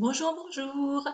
Bonjour, 0.00 0.32
bonjour. 0.32 1.08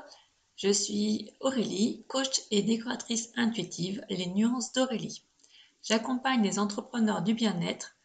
Je 0.56 0.71
suis 0.71 1.33
Aurélie, 1.40 2.04
coach 2.06 2.42
et 2.50 2.60
décoratrice 2.60 3.30
intuitive, 3.34 4.04
les 4.10 4.26
nuances 4.26 4.75
d'Aurélie. 4.75 5.25
J'accompagne 5.83 6.42
les 6.42 6.58
entrepreneurs 6.58 7.22
du 7.22 7.32
bien-être, 7.32 7.96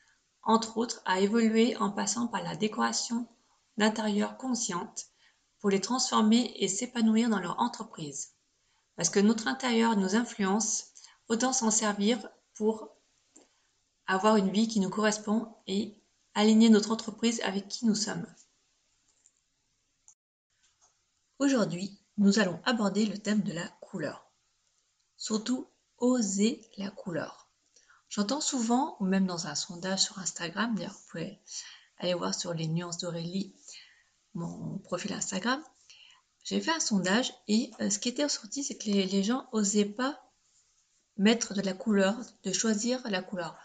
entre 0.42 0.78
autres, 0.78 1.02
à 1.04 1.20
évoluer 1.20 1.76
en 1.76 1.92
passant 1.92 2.28
par 2.28 2.44
la 2.44 2.55
décoration 2.55 3.28
d'intérieur 3.76 4.38
consciente 4.38 5.07
pour 5.60 5.70
les 5.70 5.81
transformer 5.81 6.54
et 6.55 6.70
s'épanouir 6.70 7.27
dans 7.30 7.39
leur 7.39 7.59
entreprise. 7.59 8.36
Parce 8.96 9.09
que 9.09 9.20
notre 9.20 9.50
intérieur 9.50 9.98
nous 9.98 10.16
influence, 10.16 10.86
autant 11.27 11.52
s'en 11.52 11.71
servir 11.71 12.25
pour 12.54 12.88
avoir 14.07 14.38
une 14.38 14.50
vie 14.50 14.70
qui 14.70 14.80
nous 14.80 14.89
correspond 14.89 15.54
et 15.68 16.02
aligner 16.36 16.70
notre 16.70 16.91
entreprise 16.91 17.41
avec 17.41 17.68
qui 17.68 17.86
nous 17.86 17.96
sommes. 17.96 18.25
Aujourd'hui, 21.40 21.98
nous 22.18 22.38
allons 22.40 22.59
aborder 22.66 23.05
le 23.05 23.18
thème 23.18 23.41
de 23.44 23.54
la 23.54 23.68
couleur. 23.80 24.30
Surtout, 25.16 25.68
oser 25.98 26.62
la 26.77 26.91
couleur. 26.91 27.50
J'entends 28.09 28.41
souvent, 28.41 28.98
ou 29.00 29.05
même 29.05 29.26
dans 29.26 29.48
un 29.48 29.55
sondage 29.55 30.02
sur 30.02 30.20
Instagram, 30.20 30.76
d'ailleurs 30.76 30.91
vous 30.91 31.08
pouvez 31.10 31.40
aller 31.98 32.13
voir 32.13 32.36
sur 32.36 32.54
les 32.54 32.68
nuances 32.68 32.98
d'Aurélie 32.98 33.55
mon 34.34 34.80
profil 34.80 35.13
Instagram, 35.13 35.63
j'ai 36.44 36.60
fait 36.60 36.72
un 36.72 36.80
sondage 36.80 37.34
et 37.48 37.71
euh, 37.80 37.90
ce 37.90 37.99
qui 37.99 38.10
était 38.10 38.24
ressorti, 38.24 38.63
c'est 38.63 38.77
que 38.77 38.85
les, 38.85 39.24
gens 39.24 39.48
n'osaient 39.54 39.85
pas 39.85 40.21
mettre 41.18 41.54
de 41.54 41.62
la 41.62 41.74
couleur, 41.74 42.16
de 42.44 42.52
choisir 42.52 43.02
la 43.10 43.21
couleur 43.21 43.58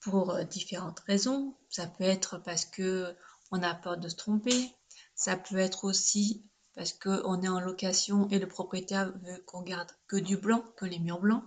pour 0.00 0.30
euh, 0.30 0.44
différentes 0.44 1.00
raisons. 1.00 1.56
Ça 1.68 1.86
peut 1.86 2.04
être 2.04 2.38
parce 2.38 2.64
que 2.64 3.16
on 3.50 3.62
a 3.62 3.74
peur 3.74 3.96
de 3.96 4.08
se 4.08 4.16
tromper. 4.16 4.74
Ça 5.14 5.36
peut 5.36 5.58
être 5.58 5.84
aussi 5.84 6.44
parce 6.74 6.92
qu'on 6.92 7.42
est 7.42 7.48
en 7.48 7.60
location 7.60 8.28
et 8.30 8.38
le 8.38 8.48
propriétaire 8.48 9.12
veut 9.22 9.42
qu'on 9.46 9.62
garde 9.62 9.90
que 10.06 10.16
du 10.16 10.36
blanc, 10.36 10.64
que 10.76 10.86
les 10.86 10.98
murs 10.98 11.20
blancs. 11.20 11.44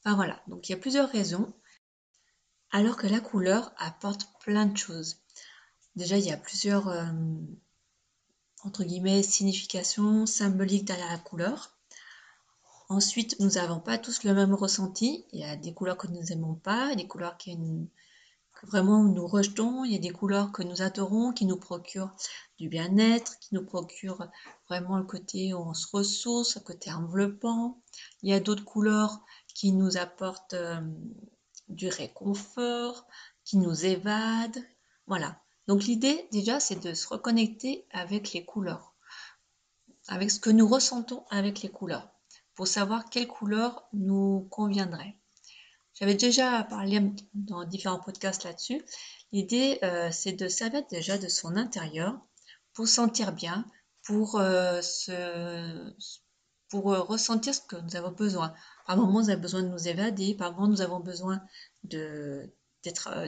Enfin 0.00 0.16
voilà, 0.16 0.42
donc 0.48 0.68
il 0.68 0.72
y 0.72 0.74
a 0.74 0.78
plusieurs 0.78 1.10
raisons. 1.10 1.52
Alors 2.70 2.96
que 2.96 3.06
la 3.06 3.20
couleur 3.20 3.72
apporte 3.78 4.28
plein 4.40 4.66
de 4.66 4.76
choses. 4.76 5.18
Déjà, 5.96 6.18
il 6.18 6.24
y 6.24 6.32
a 6.32 6.36
plusieurs, 6.36 6.88
euh, 6.88 7.12
entre 8.64 8.82
guillemets, 8.82 9.22
significations 9.22 10.26
symboliques 10.26 10.84
derrière 10.84 11.10
la 11.10 11.18
couleur. 11.18 11.76
Ensuite, 12.88 13.38
nous 13.38 13.50
n'avons 13.50 13.78
pas 13.78 13.96
tous 13.96 14.24
le 14.24 14.34
même 14.34 14.54
ressenti. 14.54 15.24
Il 15.32 15.40
y 15.40 15.44
a 15.44 15.56
des 15.56 15.72
couleurs 15.72 15.96
que 15.96 16.08
nous 16.08 16.22
n'aimons 16.22 16.54
pas, 16.54 16.94
des 16.96 17.06
couleurs 17.06 17.36
qui, 17.38 17.56
vraiment 18.66 19.02
nous 19.02 19.26
rejetons. 19.26 19.84
Il 19.84 19.92
y 19.92 19.96
a 19.96 19.98
des 19.98 20.10
couleurs 20.10 20.52
que 20.52 20.62
nous 20.62 20.82
adorons, 20.82 21.32
qui 21.32 21.46
nous 21.46 21.56
procurent 21.56 22.14
du 22.58 22.68
bien-être, 22.68 23.38
qui 23.38 23.54
nous 23.54 23.64
procurent 23.64 24.28
vraiment 24.68 24.96
le 24.96 25.04
côté 25.04 25.54
où 25.54 25.58
on 25.58 25.74
se 25.74 25.86
ressource, 25.92 26.56
le 26.56 26.62
côté 26.62 26.92
enveloppant. 26.92 27.80
Il 28.22 28.30
y 28.30 28.34
a 28.34 28.40
d'autres 28.40 28.64
couleurs 28.64 29.20
qui 29.54 29.72
nous 29.72 29.96
apportent 29.96 30.54
euh, 30.54 30.80
du 31.68 31.88
réconfort, 31.88 33.06
qui 33.44 33.56
nous 33.58 33.84
évadent. 33.84 34.62
Voilà. 35.06 35.40
Donc 35.66 35.84
l'idée 35.84 36.28
déjà, 36.32 36.60
c'est 36.60 36.82
de 36.82 36.94
se 36.94 37.08
reconnecter 37.08 37.86
avec 37.90 38.32
les 38.32 38.44
couleurs, 38.44 38.94
avec 40.08 40.30
ce 40.30 40.40
que 40.40 40.50
nous 40.50 40.68
ressentons 40.68 41.24
avec 41.30 41.62
les 41.62 41.70
couleurs, 41.70 42.10
pour 42.54 42.68
savoir 42.68 43.08
quelle 43.08 43.28
couleur 43.28 43.88
nous 43.92 44.46
conviendrait. 44.50 45.16
J'avais 45.94 46.14
déjà 46.14 46.64
parlé 46.64 47.00
dans 47.34 47.64
différents 47.64 48.00
podcasts 48.00 48.44
là-dessus. 48.44 48.82
L'idée, 49.32 49.78
euh, 49.84 50.10
c'est 50.10 50.32
de 50.32 50.48
servir 50.48 50.82
déjà 50.90 51.18
de 51.18 51.28
son 51.28 51.56
intérieur 51.56 52.18
pour 52.72 52.88
sentir 52.88 53.32
bien, 53.32 53.64
pour, 54.02 54.40
euh, 54.40 54.80
pour 56.68 56.92
euh, 56.92 57.00
ressentir 57.00 57.54
ce 57.54 57.60
que 57.60 57.76
nous 57.76 57.94
avons 57.94 58.10
besoin. 58.10 58.52
Par 58.86 58.96
moments, 58.96 59.22
nous 59.22 59.30
avons 59.30 59.40
besoin 59.40 59.62
de 59.62 59.68
nous 59.68 59.88
évader, 59.88 60.34
par 60.34 60.52
moments, 60.52 60.68
nous 60.68 60.80
avons 60.80 60.98
besoin 60.98 61.40
de, 61.84 62.52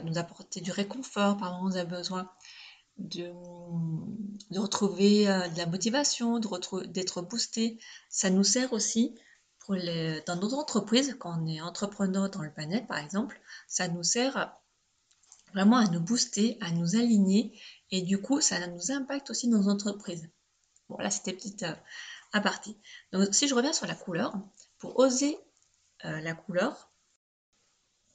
nous 0.03 0.17
apporter 0.17 0.59
du 0.59 0.71
réconfort, 0.71 1.37
par 1.37 1.53
moments, 1.53 1.69
nous 1.69 1.77
avons 1.77 1.89
besoin 1.89 2.29
de, 2.97 3.31
de 4.51 4.59
retrouver 4.59 5.25
de 5.25 5.57
la 5.57 5.65
motivation, 5.67 6.39
d'être 6.39 7.21
boosté. 7.21 7.79
Ça 8.09 8.29
nous 8.29 8.43
sert 8.43 8.73
aussi 8.73 9.15
dans 9.69 10.35
notre 10.37 10.55
entreprise, 10.55 11.15
quand 11.19 11.41
on 11.41 11.45
est 11.45 11.61
entrepreneur 11.61 12.29
dans 12.29 12.41
le 12.41 12.51
panel 12.51 12.85
par 12.87 12.97
exemple, 12.97 13.39
ça 13.67 13.87
nous 13.87 14.03
sert 14.03 14.55
vraiment 15.53 15.77
à 15.77 15.87
nous 15.87 15.99
booster, 15.99 16.57
à 16.61 16.71
nous 16.71 16.95
aligner 16.95 17.59
et 17.91 18.01
du 18.01 18.21
coup 18.21 18.39
ça 18.41 18.65
nous 18.67 18.91
impacte 18.91 19.29
aussi 19.29 19.47
nos 19.47 19.67
entreprises. 19.67 20.29
Bon 20.89 20.97
là 20.97 21.09
c'était 21.09 21.33
petite 21.33 21.63
euh, 21.63 21.73
aparté. 22.31 22.77
Donc 23.11 23.33
si 23.33 23.47
je 23.47 23.55
reviens 23.55 23.73
sur 23.73 23.87
la 23.87 23.95
couleur, 23.95 24.33
pour 24.79 24.97
oser 24.99 25.37
euh, 26.05 26.21
la 26.21 26.33
couleur, 26.33 26.89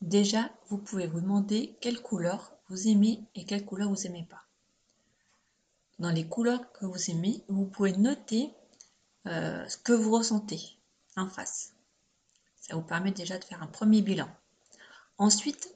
déjà 0.01 0.51
vous 0.69 0.79
pouvez 0.79 1.07
vous 1.07 1.21
demander 1.21 1.77
quelle 1.81 2.01
couleur 2.01 2.53
vous 2.69 2.89
aimez 2.89 3.25
et 3.35 3.45
quelle 3.45 3.65
couleur 3.67 3.91
vous 3.91 4.07
aimez 4.07 4.27
pas. 4.29 4.45
Dans 5.99 6.11
les 6.11 6.27
couleurs 6.27 6.73
que 6.73 6.87
vous 6.87 7.11
aimez, 7.11 7.45
vous 7.49 7.67
pouvez 7.67 7.93
noter 7.93 8.55
euh, 9.27 9.69
ce 9.69 9.77
que 9.77 9.93
vous 9.93 10.13
ressentez 10.13 10.79
en 11.17 11.29
face. 11.29 11.75
Ça 12.61 12.77
vous 12.77 12.83
permet 12.83 13.11
déjà 13.11 13.39
de 13.39 13.45
faire 13.45 13.63
un 13.63 13.67
premier 13.67 14.03
bilan. 14.03 14.29
Ensuite, 15.19 15.75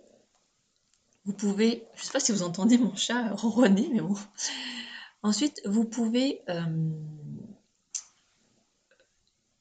vous 1.25 1.33
pouvez, 1.33 1.87
je 1.95 2.01
ne 2.01 2.05
sais 2.07 2.13
pas 2.13 2.21
si 2.21 2.33
vous 2.33 2.43
entendez 2.43 2.79
mon 2.79 2.95
chat 2.95 3.35
ronronner, 3.35 3.89
mais 3.93 4.01
bon. 4.01 4.17
Ensuite, 5.23 5.61
vous 5.65 5.85
pouvez 5.85 6.43
euh, 6.49 6.65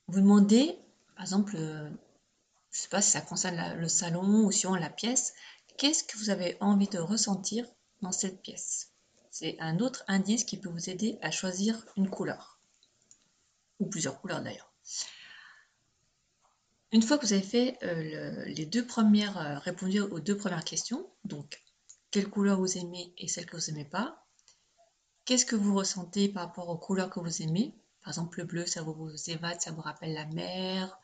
vous 0.07 0.21
demander, 0.21 0.77
par 1.15 1.23
exemple, 1.23 1.55
euh, 1.55 1.89
je 1.89 2.77
ne 2.77 2.81
sais 2.83 2.89
pas 2.89 3.01
si 3.01 3.11
ça 3.11 3.21
concerne 3.21 3.73
le 3.79 3.87
salon 3.87 4.45
ou 4.45 4.51
suivant 4.51 4.75
la 4.75 4.89
pièce, 4.89 5.33
qu'est-ce 5.77 6.03
que 6.03 6.17
vous 6.17 6.29
avez 6.29 6.57
envie 6.59 6.87
de 6.87 6.99
ressentir 6.99 7.65
dans 8.01 8.11
cette 8.11 8.41
pièce? 8.41 8.91
C'est 9.31 9.57
un 9.59 9.79
autre 9.79 10.03
indice 10.07 10.43
qui 10.43 10.57
peut 10.57 10.69
vous 10.69 10.89
aider 10.89 11.17
à 11.21 11.31
choisir 11.31 11.85
une 11.97 12.09
couleur, 12.09 12.59
ou 13.79 13.87
plusieurs 13.87 14.21
couleurs 14.21 14.41
d'ailleurs. 14.41 14.71
Une 16.95 17.01
fois 17.01 17.17
que 17.17 17.25
vous 17.25 17.33
avez 17.33 17.41
fait 17.41 17.77
euh, 17.83 18.45
les 18.45 18.65
deux 18.65 18.87
premières, 18.87 19.37
euh, 19.37 19.59
répondu 19.59 19.99
aux 19.99 20.21
deux 20.21 20.37
premières 20.37 20.63
questions, 20.63 21.05
donc 21.25 21.61
quelle 22.09 22.29
couleur 22.29 22.57
vous 22.57 22.77
aimez 22.77 23.13
et 23.17 23.27
celle 23.27 23.45
que 23.45 23.57
vous 23.57 23.69
n'aimez 23.69 23.83
pas, 23.83 24.25
qu'est-ce 25.25 25.45
que 25.45 25.57
vous 25.57 25.75
ressentez 25.75 26.29
par 26.29 26.43
rapport 26.43 26.69
aux 26.69 26.77
couleurs 26.77 27.09
que 27.09 27.19
vous 27.19 27.41
aimez, 27.41 27.75
par 28.01 28.13
exemple 28.13 28.39
le 28.39 28.45
bleu 28.45 28.65
ça 28.65 28.81
vous, 28.81 29.11
évade, 29.27 29.59
ça 29.59 29.73
vous 29.73 29.81
rappelle 29.81 30.13
la 30.13 30.25
mer, 30.27 30.97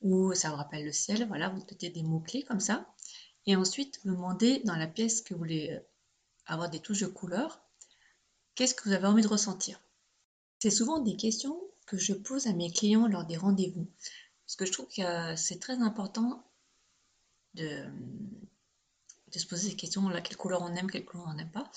ou 0.00 0.34
ça 0.34 0.50
vous 0.50 0.56
rappelle 0.56 0.84
le 0.84 0.90
ciel, 0.90 1.28
voilà, 1.28 1.50
vous 1.50 1.60
notez 1.60 1.90
des 1.90 2.02
mots-clés 2.02 2.42
comme 2.42 2.58
ça, 2.58 2.92
et 3.46 3.54
ensuite 3.54 4.00
vous 4.04 4.10
demandez 4.10 4.60
dans 4.64 4.74
la 4.74 4.88
pièce 4.88 5.22
que 5.22 5.34
vous 5.34 5.38
voulez 5.38 5.70
euh, 5.70 5.78
avoir 6.46 6.68
des 6.68 6.80
touches 6.80 7.02
de 7.02 7.06
couleur, 7.06 7.62
qu'est-ce 8.56 8.74
que 8.74 8.88
vous 8.88 8.92
avez 8.92 9.06
envie 9.06 9.22
de 9.22 9.28
ressentir? 9.28 9.80
C'est 10.58 10.70
souvent 10.70 10.98
des 10.98 11.14
questions 11.14 11.60
que 11.86 11.96
je 11.96 12.12
pose 12.12 12.48
à 12.48 12.52
mes 12.54 12.72
clients 12.72 13.06
lors 13.06 13.24
des 13.24 13.36
rendez-vous. 13.36 13.86
Parce 14.48 14.56
que 14.56 14.64
je 14.64 14.72
trouve 14.72 14.88
que 14.88 15.36
c'est 15.36 15.60
très 15.60 15.82
important 15.82 16.42
de, 17.52 17.84
se 19.36 19.46
poser 19.46 19.68
ces 19.68 19.76
questions, 19.76 20.08
là, 20.08 20.22
quelle 20.22 20.38
couleur 20.38 20.62
on 20.62 20.74
aime, 20.74 20.90
quelle 20.90 21.04
couleur 21.04 21.26
on 21.28 21.34
n'aime 21.34 21.50
pas. 21.50 21.70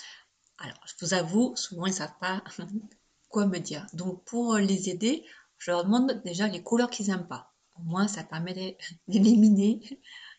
Alors, 0.57 0.79
je 0.85 0.93
vous 1.01 1.13
avoue, 1.13 1.53
souvent 1.57 1.85
ils 1.85 1.89
ne 1.89 1.95
savent 1.95 2.17
pas 2.21 2.41
quoi 3.29 3.45
me 3.45 3.59
dire. 3.59 3.85
Donc, 3.91 4.23
pour 4.23 4.55
les 4.55 4.89
aider, 4.89 5.25
je 5.57 5.71
leur 5.71 5.83
demande 5.83 6.21
déjà 6.23 6.47
les 6.47 6.63
couleurs 6.63 6.89
qu'ils 6.89 7.07
n'aiment 7.07 7.27
pas. 7.27 7.53
Au 7.75 7.81
moins, 7.81 8.07
ça 8.07 8.23
permet 8.23 8.77
d'éliminer 9.09 9.81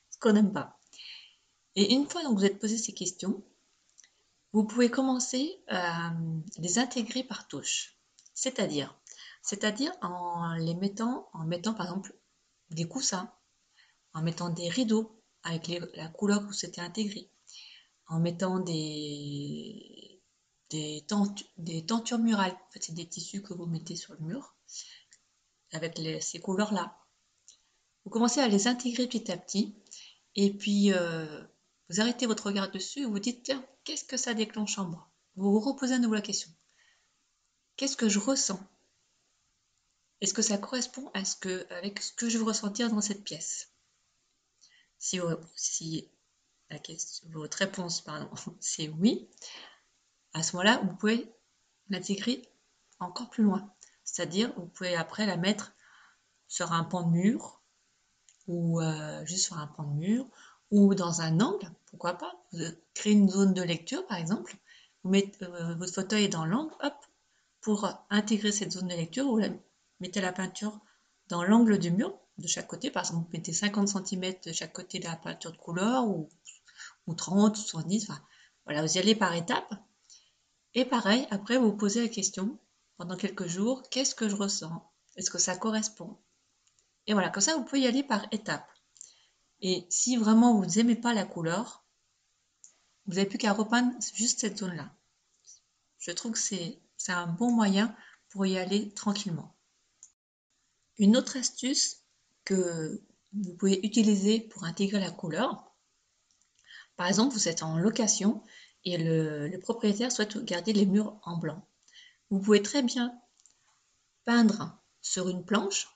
ce 0.09 0.17
qu'on 0.19 0.33
n'aime 0.33 0.55
pas. 0.55 0.79
Et 1.77 1.93
une 1.93 2.09
fois 2.09 2.23
que 2.23 2.29
vous 2.29 2.47
êtes 2.47 2.59
posé 2.59 2.79
ces 2.79 2.95
questions, 2.95 3.45
vous 4.55 4.65
pouvez 4.65 4.91
commencer 4.91 5.63
à 5.69 6.15
les 6.57 6.79
intégrer 6.79 7.25
par 7.25 7.47
touche. 7.47 7.99
C'est-à-dire, 8.33 8.99
c'est-à-dire 9.43 9.93
en 10.01 10.55
les 10.55 10.75
mettant, 10.75 11.29
en 11.35 11.45
mettant 11.45 11.75
par 11.75 11.87
exemple 11.87 12.15
des 12.75 12.87
coussins, 12.87 13.33
en 14.15 14.23
mettant 14.23 14.51
des 14.51 14.69
rideaux 14.69 15.23
avec 15.43 15.69
la 15.95 16.09
couleur 16.09 16.43
vous 16.43 16.65
êtes 16.65 16.79
intégrée, 16.79 17.31
en 18.07 18.21
mettant 18.21 18.59
des, 18.61 20.21
tentures 21.07 22.19
murales. 22.19 22.57
C'est 22.79 22.95
des 22.95 23.09
tissus 23.09 23.43
que 23.43 23.55
vous 23.55 23.67
mettez 23.67 23.97
sur 23.97 24.15
le 24.15 24.21
mur 24.21 24.55
avec 25.73 25.99
ces 26.21 26.41
couleurs-là. 26.41 26.99
Vous 28.05 28.11
commencez 28.11 28.41
à 28.41 28.49
les 28.49 28.67
intégrer 28.67 29.07
petit 29.07 29.31
à 29.31 29.37
petit 29.37 29.75
et 30.35 30.53
puis 30.53 30.93
euh, 30.93 31.43
vous 31.89 32.01
arrêtez 32.01 32.27
votre 32.27 32.47
regard 32.47 32.71
dessus 32.71 33.01
et 33.01 33.05
vous 33.05 33.19
dites 33.19 33.45
tiens, 33.45 33.65
qu'est-ce 33.85 34.05
que 34.05 34.17
ça 34.17 34.35
déclenche 34.35 34.79
en 34.79 34.87
moi? 34.87 35.09
Vous 35.37 35.53
vous 35.53 35.61
reposez 35.61 35.95
à 35.95 35.99
nouveau 35.99 36.15
la 36.15 36.21
question. 36.21 36.51
Qu'est-ce 37.77 37.97
que 37.97 38.09
je 38.09 38.19
ressens? 38.19 38.61
Est-ce 40.23 40.35
que 40.35 40.41
ça 40.41 40.57
correspond 40.57 41.11
à 41.15 41.25
ce 41.25 41.35
que, 41.35 41.67
avec 41.75 42.01
ce 42.01 42.13
que 42.13 42.29
je 42.29 42.39
veux 42.39 42.45
ressentir 42.45 42.89
dans 42.89 43.01
cette 43.01 43.25
pièce? 43.25 43.73
Si, 44.99 45.19
votre 47.25 47.59
réponse 47.59 48.05
c'est 48.61 48.89
oui, 48.89 49.29
à 50.33 50.45
ce 50.45 50.55
moment-là, 50.55 50.81
vous 50.85 50.95
pouvez 50.95 51.35
l'intégrer 51.89 52.49
encore 53.01 53.31
plus 53.31 53.43
loin. 53.43 53.75
C'est-à-dire, 54.05 54.53
vous 54.57 54.67
pouvez 54.67 54.95
après 54.95 55.27
la 55.27 55.37
mettre 55.37 55.75
sur 56.47 56.73
un 56.73 56.85
pan 56.85 57.03
de 57.03 57.11
mur 57.11 57.61
ou 58.47 58.81
euh, 58.81 59.27
juste 59.27 59.47
sur 59.47 59.59
un 59.59 59.67
pan 59.67 59.83
de 59.83 59.99
mur 59.99 60.29
ou 60.71 60.95
dans 60.95 61.21
un 61.21 61.41
angle, 61.41 61.69
pourquoi 61.87 62.15
pas. 62.15 62.33
Vous 62.53 62.63
créez 62.95 63.13
une 63.13 63.29
zone 63.29 63.55
de 63.55 63.63
lecture, 63.63 64.07
par 64.07 64.19
exemple. 64.19 64.57
Vous 65.03 65.11
mettez 65.11 65.45
euh, 65.45 65.75
votre 65.75 65.93
fauteuil 65.93 66.29
dans 66.29 66.45
l'angle, 66.45 66.75
hop, 66.81 66.95
pour 67.61 67.91
intégrer 68.09 68.53
cette 68.53 68.71
zone 68.71 68.87
de 68.87 68.95
lecture, 68.95 69.27
vous 69.27 69.41
mettez 70.03 70.21
la 70.21 70.33
peinture 70.33 70.81
dans 71.29 71.45
l'angle 71.45 71.79
du 71.79 71.91
mur 71.91 72.19
de 72.39 72.47
chaque 72.47 72.67
côté. 72.67 72.91
Par 72.91 73.05
exemple, 73.05 73.27
vous 73.27 73.33
mettez 73.33 73.53
50 73.53 73.89
cm 73.89 74.35
de 74.45 74.53
chaque 74.53 74.73
côté 74.73 74.99
de 74.99 75.05
la 75.05 75.17
peinture 75.17 75.53
de 75.53 75.57
couleur 75.57 76.07
ou, 76.07 76.29
ou 77.07 77.15
30 77.15 77.57
ou 77.57 77.61
70. 77.61 78.11
Enfin, 78.11 78.23
voilà, 78.65 78.83
vous 78.83 78.97
y 78.97 78.99
allez 78.99 79.15
par 79.15 79.35
étapes. 79.35 79.75
Et 80.75 80.85
pareil, 80.85 81.27
après, 81.31 81.59
vous 81.59 81.73
posez 81.73 82.03
la 82.03 82.09
question 82.09 82.59
pendant 82.97 83.17
quelques 83.17 83.47
jours, 83.47 83.83
qu'est-ce 83.91 84.15
que 84.15 84.29
je 84.29 84.37
ressens? 84.37 84.91
Est-ce 85.17 85.31
que 85.31 85.39
ça 85.39 85.57
correspond? 85.57 86.19
Et 87.07 87.13
voilà, 87.13 87.31
comme 87.31 87.43
ça, 87.43 87.57
vous 87.57 87.65
pouvez 87.65 87.83
y 87.83 87.87
aller 87.87 88.03
par 88.03 88.27
étapes. 88.33 88.69
Et 89.61 89.87
si 89.91 90.17
vraiment 90.17 90.55
vous 90.55 90.67
n'aimez 90.67 90.97
pas 90.97 91.15
la 91.15 91.25
couleur, 91.25 91.85
vous 93.07 93.15
n'avez 93.15 93.27
plus 93.27 93.39
qu'à 93.39 93.53
repeindre 93.53 93.93
juste 94.15 94.41
cette 94.41 94.59
zone-là. 94.59 94.91
Je 95.99 96.11
trouve 96.11 96.33
que 96.33 96.39
c'est 96.39 96.81
un 97.09 97.27
bon 97.27 97.53
moyen 97.53 97.95
pour 98.31 98.47
y 98.47 98.59
aller 98.59 98.93
tranquillement. 98.95 99.55
Une 100.99 101.17
autre 101.17 101.37
astuce 101.37 101.99
que 102.45 103.03
vous 103.33 103.55
pouvez 103.55 103.85
utiliser 103.85 104.41
pour 104.41 104.65
intégrer 104.65 105.01
la 105.01 105.11
couleur, 105.11 105.73
par 106.97 107.07
exemple, 107.07 107.35
vous 107.35 107.49
êtes 107.49 107.63
en 107.63 107.79
location 107.79 108.43
et 108.85 108.99
le, 108.99 109.57
propriétaire 109.59 110.13
souhaite 110.13 110.45
garder 110.45 110.73
les 110.73 110.87
murs 110.87 111.19
en 111.25 111.39
blanc. 111.39 111.67
Vous 112.31 112.41
pouvez 112.41 112.63
très 112.63 112.83
bien 112.83 113.19
peindre 114.25 114.79
sur 115.01 115.29
une 115.29 115.45
planche 115.45 115.89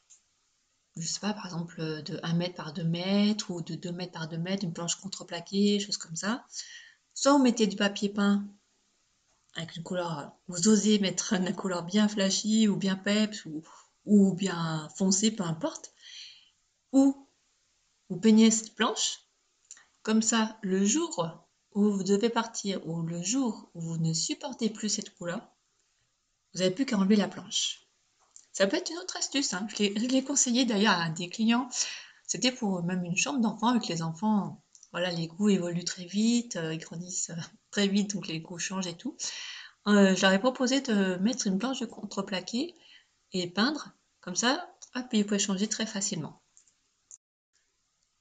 je 0.97 1.07
sais 1.07 1.21
pas, 1.21 1.35
par 1.35 1.45
exemple, 1.45 2.03
de 2.03 2.19
1 2.23 2.35
mètre 2.35 2.55
par 2.55 2.73
2 2.73 2.85
mètres 2.85 3.51
ou 3.51 3.61
de 3.61 3.75
2 3.75 3.93
mètres 3.93 4.13
par 4.13 4.29
2 4.29 4.39
mètres, 4.39 4.65
une 4.65 4.73
planche 4.73 4.97
contreplaquée, 4.97 5.79
choses 5.79 5.99
comme 5.99 6.17
ça. 6.17 6.47
Soit 7.15 7.33
vous 7.33 7.43
mettez 7.43 7.67
du 7.67 7.77
papier 7.77 8.09
peint 8.09 8.47
avec 9.55 9.77
une 9.77 9.83
couleur, 9.83 10.33
vous 10.49 10.69
osez 10.69 10.99
mettre 10.99 11.33
une 11.35 11.55
couleur 11.55 11.83
bien 11.83 12.09
flashy 12.09 12.69
ou 12.69 12.77
bien 12.77 12.97
peps 12.97 13.45
ou, 13.45 13.63
ou 14.07 14.35
bien 14.35 14.89
foncé, 14.97 15.31
peu 15.31 15.43
importe. 15.43 15.93
Ou 16.93 17.29
vous 18.09 18.21
peignez 18.21 18.51
cette 18.51 18.75
planche. 18.75 19.21
Comme 20.03 20.23
ça, 20.23 20.59
le 20.63 20.85
jour 20.85 21.29
où 21.75 21.91
vous 21.91 22.05
devez 22.05 22.31
partir 22.31 22.87
ou 22.87 23.03
le 23.03 23.23
jour 23.23 23.71
où 23.75 23.81
vous 23.81 23.99
ne 23.99 24.15
supportez 24.15 24.71
plus 24.71 24.89
cette 24.89 25.15
couleur, 25.17 25.47
vous 26.55 26.61
n'avez 26.61 26.75
plus 26.75 26.87
qu'à 26.87 26.97
enlever 26.97 27.17
la 27.17 27.29
planche. 27.29 27.87
Ça 28.53 28.67
peut 28.67 28.77
être 28.77 28.91
une 28.91 28.99
autre 28.99 29.19
astuce. 29.19 29.53
Hein. 29.53 29.67
Je 29.77 29.85
l'ai 29.85 30.25
conseillé 30.25 30.65
d'ailleurs 30.65 30.99
à 30.99 31.11
des 31.11 31.29
clients. 31.29 31.69
C'était 32.27 32.53
pour 32.53 32.83
même 32.83 33.05
une 33.05 33.17
chambre 33.17 33.41
d'enfant 33.41 33.69
avec 33.69 33.87
les 33.89 34.01
enfants. 34.01 34.63
Voilà, 34.93 35.11
les 35.11 35.27
goûts 35.27 35.51
évoluent 35.51 35.85
très 35.85 36.07
vite, 36.07 36.57
euh, 36.57 36.73
ils 36.73 36.79
grandissent 36.79 37.31
euh, 37.31 37.43
très 37.71 37.87
vite, 37.87 38.15
donc 38.15 38.29
les 38.29 38.41
goûts 38.41 38.59
changent 38.59 38.87
et 38.87 38.97
tout. 38.97 39.17
Euh, 39.89 40.15
je 40.15 40.23
leur 40.23 40.33
ai 40.33 40.39
proposé 40.39 40.81
de 40.81 41.17
mettre 41.17 41.47
une 41.47 41.59
planche 41.59 41.81
de 41.81 41.87
contreplaqué 41.87 42.75
et 43.33 43.47
peindre. 43.49 43.91
Comme 44.27 44.35
ça, 44.35 44.69
hop, 44.97 45.07
ils 45.13 45.25
pouvez 45.25 45.39
changer 45.39 45.69
très 45.69 45.87
facilement. 45.87 46.43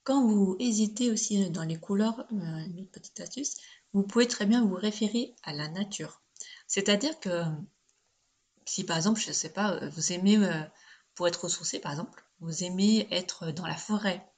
Quand 0.04 0.24
vous 0.24 0.56
hésitez 0.60 1.10
aussi 1.10 1.50
dans 1.50 1.64
les 1.64 1.80
couleurs, 1.80 2.28
une 2.30 2.80
autre 2.80 2.92
petite 2.92 3.20
astuce, 3.20 3.56
vous 3.92 4.04
pouvez 4.04 4.28
très 4.28 4.46
bien 4.46 4.64
vous 4.64 4.76
référer 4.76 5.34
à 5.42 5.52
la 5.52 5.68
nature. 5.68 6.22
C'est-à-dire 6.68 7.20
que 7.20 7.44
si 8.66 8.84
par 8.84 8.98
exemple, 8.98 9.20
je 9.20 9.30
ne 9.30 9.34
sais 9.34 9.50
pas, 9.50 9.72
euh, 9.72 9.90
vous 9.90 10.14
aimez, 10.14 10.38
euh, 10.38 10.62
pour 11.16 11.28
être 11.28 11.46
ressourcé 11.46 11.80
par 11.80 11.94
exemple, 11.94 12.24
vous 12.40 12.64
aimez 12.64 13.08
être 13.10 13.52
dans 13.52 13.66
la 13.66 13.76
forêt, 13.76 14.32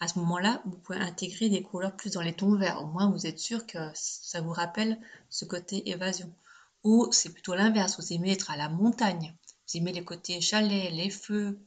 à 0.00 0.08
ce 0.08 0.18
moment-là, 0.20 0.62
vous 0.64 0.78
pouvez 0.78 0.98
intégrer 0.98 1.50
des 1.50 1.62
couleurs 1.62 1.96
plus 1.96 2.12
dans 2.12 2.22
les 2.22 2.34
tons 2.34 2.56
verts. 2.56 2.80
Au 2.82 2.86
moins, 2.86 3.10
vous 3.10 3.26
êtes 3.26 3.38
sûr 3.38 3.66
que 3.66 3.90
ça 3.92 4.40
vous 4.40 4.52
rappelle 4.52 4.98
ce 5.28 5.44
côté 5.44 5.90
évasion. 5.90 6.34
Ou 6.82 7.12
c'est 7.12 7.30
plutôt 7.30 7.54
l'inverse, 7.54 8.00
vous 8.00 8.14
aimez 8.14 8.32
être 8.32 8.50
à 8.50 8.56
la 8.56 8.70
montagne, 8.70 9.36
vous 9.66 9.78
aimez 9.78 9.92
les 9.92 10.04
côtés 10.04 10.40
chalets, 10.40 10.92
les 10.92 11.10
feux, 11.10 11.60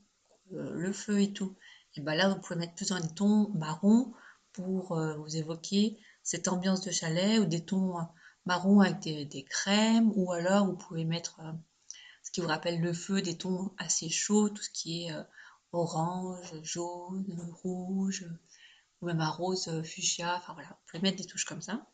euh, 0.54 0.74
le 0.74 0.94
feu 0.94 1.22
et 1.22 1.34
tout. 1.34 1.56
Et 1.96 2.02
bien 2.02 2.16
là, 2.16 2.30
vous 2.30 2.40
pouvez 2.40 2.60
mettre 2.60 2.76
plus 2.76 2.90
dans 2.90 3.00
les 3.00 3.14
tons 3.16 3.50
marron 3.56 4.14
pour 4.54 4.96
vous 4.96 5.36
évoquer 5.36 6.00
cette 6.24 6.48
ambiance 6.48 6.82
de 6.82 6.92
chalet 6.92 7.40
ou 7.40 7.46
des 7.46 7.64
tons 7.64 7.96
marron 8.46 8.82
avec 8.82 9.00
des, 9.00 9.26
des, 9.26 9.44
crèmes 9.44 10.12
ou 10.16 10.32
alors 10.32 10.66
vous 10.66 10.76
pouvez 10.76 11.06
mettre 11.06 11.40
ce 12.28 12.32
qui 12.32 12.42
vous 12.42 12.48
rappelle 12.48 12.82
le 12.82 12.92
feu, 12.92 13.22
des 13.22 13.38
tons 13.38 13.72
assez 13.78 14.10
chauds, 14.10 14.50
tout 14.50 14.62
ce 14.62 14.70
qui 14.70 15.06
est 15.06 15.14
euh, 15.14 15.24
orange, 15.72 16.62
jaune, 16.62 17.26
rouge, 17.64 18.28
ou 19.00 19.06
même 19.06 19.22
un 19.22 19.30
rose 19.30 19.70
euh, 19.70 19.82
fuchsia, 19.82 20.36
enfin 20.36 20.54
voilà, 20.54 20.68
vous 20.70 20.76
pouvez 20.88 21.02
mettre 21.02 21.18
des 21.18 21.26
touches 21.26 21.46
comme 21.46 21.62
ça. 21.62 21.88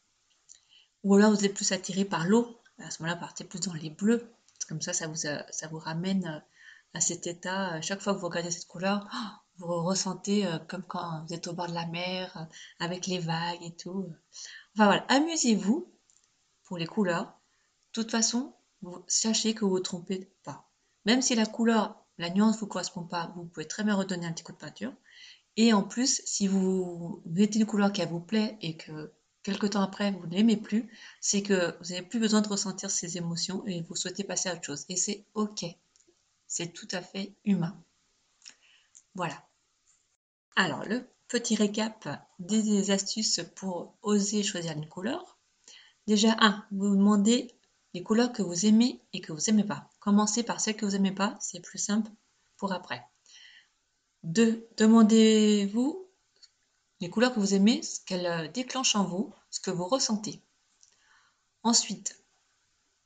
Ou 1.04 1.14
alors 1.14 1.32
vous 1.32 1.46
êtes 1.46 1.54
plus 1.54 1.72
attiré 1.72 2.04
par 2.04 2.26
l'eau, 2.26 2.60
à 2.80 2.90
ce 2.90 3.04
moment-là 3.04 3.20
partez 3.20 3.44
plus 3.44 3.60
dans 3.62 3.74
les 3.74 3.92
bleus, 3.92 4.34
comme 4.66 4.82
ça 4.82 4.94
ça 4.94 5.08
vous, 5.08 5.26
euh, 5.26 5.42
vous 5.72 5.80
ramène 5.80 6.44
à 6.94 7.02
cet 7.02 7.28
état, 7.28 7.82
chaque 7.82 8.02
fois 8.02 8.14
que 8.14 8.20
vous 8.20 8.28
regardez 8.28 8.52
cette 8.52 8.68
couleur, 8.68 9.08
vous 9.58 9.84
ressentez 9.84 10.48
comme 10.68 10.84
quand 10.84 11.26
vous 11.26 11.34
êtes 11.34 11.48
au 11.48 11.54
bord 11.54 11.68
de 11.68 11.74
la 11.74 11.86
mer, 11.88 12.48
avec 12.80 13.08
les 13.08 13.20
vagues 13.20 13.64
et 13.64 13.76
tout. 13.76 14.12
Enfin 14.76 14.86
voilà, 14.86 15.06
amusez-vous 15.10 15.92
pour 16.64 16.78
les 16.78 16.88
couleurs. 16.88 17.26
De 17.26 18.02
toute 18.02 18.12
façon, 18.12 18.56
sachez 19.08 19.54
que 19.54 19.66
vous 19.66 19.72
ne 19.72 19.78
vous 19.78 19.84
trompez 19.84 20.32
pas. 20.44 20.70
Même 21.06 21.22
si 21.22 21.36
la 21.36 21.46
couleur, 21.46 22.04
la 22.18 22.30
nuance 22.30 22.56
ne 22.56 22.60
vous 22.62 22.68
correspond 22.68 23.04
pas, 23.04 23.32
vous 23.36 23.46
pouvez 23.46 23.68
très 23.68 23.84
bien 23.84 23.96
redonner 23.96 24.26
un 24.26 24.34
petit 24.34 24.44
coup 24.44 24.52
de 24.52 24.58
peinture. 24.58 24.94
Et 25.56 25.74
en 25.74 25.84
plus, 25.84 26.22
si 26.26 26.48
vous 26.48 27.22
mettez 27.26 27.60
une 27.60 27.66
couleur 27.66 27.92
qui 27.92 28.04
vous 28.06 28.20
plaît 28.20 28.58
et 28.62 28.78
que 28.78 29.14
quelque 29.44 29.68
temps 29.68 29.82
après 29.82 30.12
vous 30.12 30.26
ne 30.28 30.36
l'aimez 30.36 30.58
plus, 30.58 30.90
c'est 31.22 31.44
que 31.44 31.78
vous 31.80 31.90
n'avez 31.92 32.06
plus 32.06 32.20
besoin 32.20 32.42
de 32.42 32.48
ressentir 32.48 32.90
ces 32.90 33.18
émotions 33.18 33.66
et 33.68 33.82
vous 33.82 33.96
souhaitez 33.96 34.24
passer 34.24 34.50
à 34.50 34.54
autre 34.54 34.64
chose. 34.64 34.86
Et 34.90 34.96
c'est 34.96 35.26
ok. 35.34 35.66
C'est 36.48 36.74
tout 36.74 36.88
à 36.92 37.02
fait 37.02 37.34
humain. 37.46 37.78
Voilà. 39.16 39.46
Alors, 40.56 40.86
le 40.86 41.08
petit 41.28 41.56
récap 41.56 42.08
des 42.40 42.92
astuces 42.92 43.42
pour 43.56 43.96
oser 44.02 44.44
choisir 44.44 44.74
une 44.74 44.88
couleur. 44.88 45.38
Déjà, 46.08 46.36
un, 46.40 46.66
vous 46.72 46.90
vous 46.90 46.96
demandez 46.96 47.52
les 47.94 48.04
couleurs 48.04 48.32
que 48.34 48.42
vous 48.42 48.66
aimez 48.66 49.02
et 49.14 49.22
que 49.22 49.32
vous 49.32 49.40
n'aimez 49.48 49.64
pas. 49.64 49.90
Commencez 50.00 50.44
par 50.44 50.60
celles 50.60 50.76
que 50.76 50.86
vous 50.86 50.92
n'aimez 50.92 51.12
pas, 51.12 51.38
c'est 51.40 51.60
plus 51.60 51.80
simple 51.80 52.12
pour 52.58 52.74
après. 52.74 53.04
2. 54.24 54.68
Demandez-vous 54.78 56.03
les 57.04 57.10
couleurs 57.10 57.34
que 57.34 57.40
vous 57.42 57.54
aimez, 57.54 57.84
ce 57.84 58.00
qu'elles 58.00 58.26
euh, 58.26 58.48
déclenchent 58.48 58.96
en 58.96 59.04
vous, 59.04 59.34
ce 59.50 59.60
que 59.60 59.72
vous 59.72 59.86
ressentez. 59.86 60.42
Ensuite, 61.62 62.24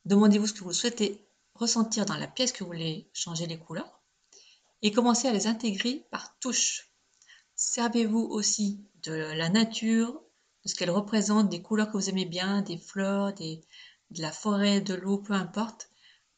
demandez-vous 0.06 0.46
ce 0.46 0.54
que 0.54 0.64
vous 0.64 0.72
souhaitez 0.72 1.28
ressentir 1.56 2.06
dans 2.06 2.16
la 2.16 2.28
pièce 2.28 2.52
que 2.52 2.64
vous 2.64 2.70
voulez 2.70 3.10
changer 3.12 3.48
les 3.48 3.58
couleurs 3.58 4.04
et 4.84 4.92
commencez 4.92 5.28
à 5.28 5.34
les 5.34 5.48
intégrer 5.48 6.06
par 6.12 6.38
touche. 6.38 6.92
Servez-vous 7.56 8.20
aussi 8.20 8.86
de 9.02 9.14
la 9.14 9.50
nature, 9.50 10.22
de 10.64 10.70
ce 10.70 10.76
qu'elle 10.76 10.92
représente, 10.92 11.50
des 11.50 11.64
couleurs 11.64 11.88
que 11.88 11.98
vous 11.98 12.10
aimez 12.12 12.26
bien, 12.26 12.62
des 12.62 12.78
fleurs, 12.78 13.34
de 13.34 13.60
la 14.12 14.32
forêt, 14.32 14.80
de 14.80 14.94
l'eau, 14.94 15.18
peu 15.18 15.34
importe, 15.34 15.90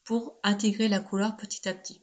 pour 0.05 0.39
intégrer 0.43 0.87
la 0.87 1.01
couleur 1.01 1.35
petit 1.35 1.67
à 1.67 1.73
petit. 1.73 2.01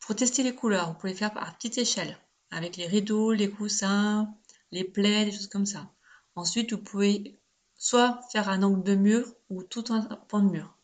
Pour 0.00 0.16
tester 0.16 0.42
les 0.42 0.54
couleurs, 0.54 0.88
vous 0.88 0.98
pouvez 0.98 1.14
faire 1.14 1.36
à 1.36 1.52
petite 1.52 1.76
échelle, 1.76 2.18
avec 2.50 2.76
les 2.76 2.86
rideaux, 2.86 3.32
les 3.32 3.50
coussins, 3.50 4.34
les 4.70 4.84
plaies, 4.84 5.24
des 5.24 5.32
choses 5.32 5.48
comme 5.48 5.66
ça. 5.66 5.90
Ensuite, 6.34 6.72
vous 6.72 6.82
pouvez 6.82 7.38
soit 7.76 8.20
faire 8.30 8.48
un 8.48 8.62
angle 8.62 8.82
de 8.82 8.94
mur 8.94 9.34
ou 9.50 9.62
tout 9.62 9.84
un 9.90 10.02
pan 10.02 10.40
de 10.40 10.50
mur. 10.50 10.76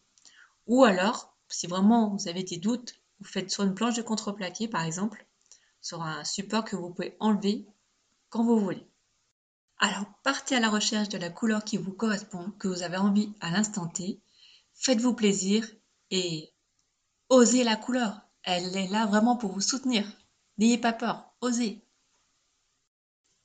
Ou 0.66 0.85
alors, 0.85 1.35
si 1.49 1.66
vraiment 1.66 2.09
vous 2.09 2.28
avez 2.28 2.42
des 2.42 2.56
doutes, 2.56 2.94
vous 3.21 3.26
faites 3.26 3.50
sur 3.50 3.64
une 3.64 3.75
planche 3.75 3.97
de 3.97 4.02
contreplaqué, 4.02 4.68
par 4.68 4.83
exemple, 4.83 5.26
sur 5.80 6.02
un 6.02 6.25
support 6.25 6.64
que 6.64 6.76
vous 6.76 6.90
pouvez 6.90 7.16
enlever 7.21 7.66
quand 8.30 8.44
vous 8.44 8.59
voulez. 8.59 8.87
Alors 9.78 10.06
partez 10.23 10.56
à 10.56 10.61
la 10.61 10.71
recherche 10.71 11.09
de 11.09 11.18
la 11.18 11.30
couleur 11.30 11.64
qui 11.64 11.76
vous 11.76 11.92
correspond, 11.92 12.52
que 12.59 12.68
vous 12.68 12.83
avez 12.83 12.97
envie 12.97 13.33
à 13.40 13.50
l'instant 13.50 13.87
T. 13.87 14.21
Faites-vous 14.75 15.14
plaisir 15.14 15.68
et 16.11 16.52
osez 17.28 17.64
la 17.64 17.76
couleur. 17.76 18.21
Elle 18.42 18.76
est 18.76 18.88
là 18.88 19.06
vraiment 19.06 19.37
pour 19.37 19.52
vous 19.52 19.61
soutenir. 19.61 20.06
N'ayez 20.58 20.78
pas 20.78 20.92
peur, 20.92 21.30
osez. 21.40 21.84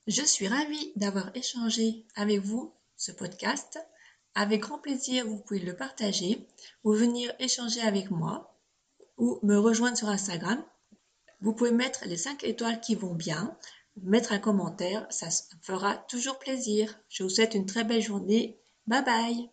Je 0.07 0.23
suis 0.23 0.47
ravie 0.47 0.91
d'avoir 0.95 1.35
échangé 1.35 2.05
avec 2.15 2.39
vous 2.39 2.73
ce 2.97 3.11
podcast. 3.11 3.79
Avec 4.35 4.61
grand 4.61 4.79
plaisir, 4.79 5.25
vous 5.27 5.39
pouvez 5.39 5.59
le 5.59 5.75
partager 5.75 6.47
ou 6.83 6.93
venir 6.93 7.33
échanger 7.39 7.81
avec 7.81 8.11
moi 8.11 8.55
ou 9.17 9.39
me 9.43 9.57
rejoindre 9.57 9.97
sur 9.97 10.07
Instagram. 10.07 10.63
Vous 11.41 11.53
pouvez 11.53 11.71
mettre 11.71 12.05
les 12.05 12.17
5 12.17 12.43
étoiles 12.43 12.79
qui 12.81 12.95
vont 12.95 13.15
bien 13.15 13.57
mettre 14.03 14.31
un 14.31 14.39
commentaire, 14.39 15.05
ça 15.09 15.27
fera 15.61 15.97
toujours 15.97 16.39
plaisir. 16.39 16.99
Je 17.09 17.23
vous 17.23 17.29
souhaite 17.29 17.53
une 17.53 17.65
très 17.65 17.83
belle 17.83 18.01
journée. 18.01 18.59
Bye 18.87 19.03
bye 19.03 19.49